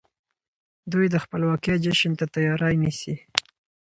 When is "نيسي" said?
2.83-3.15